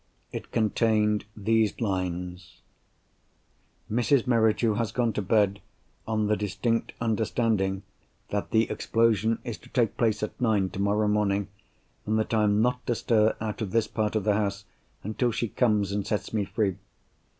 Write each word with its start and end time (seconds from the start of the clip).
It 0.31 0.51
contained 0.51 1.25
these 1.37 1.79
lines: 1.79 2.61
"Mrs. 3.87 4.25
Merridew 4.25 4.73
has 4.77 4.91
gone 4.91 5.13
to 5.13 5.21
bed, 5.21 5.61
on 6.07 6.25
the 6.25 6.35
distinct 6.35 6.93
understanding 6.99 7.83
that 8.29 8.49
the 8.49 8.67
explosion 8.71 9.37
is 9.43 9.59
to 9.59 9.69
take 9.69 9.97
place 9.97 10.23
at 10.23 10.41
nine 10.41 10.71
tomorrow 10.71 11.07
morning, 11.07 11.49
and 12.07 12.17
that 12.17 12.33
I 12.33 12.45
am 12.45 12.63
not 12.63 12.83
to 12.87 12.95
stir 12.95 13.35
out 13.39 13.61
of 13.61 13.69
this 13.73 13.85
part 13.85 14.15
of 14.15 14.23
the 14.23 14.33
house 14.33 14.65
until 15.03 15.29
she 15.31 15.49
comes 15.49 15.91
and 15.91 16.03
sets 16.03 16.33
me 16.33 16.45
free. 16.45 16.77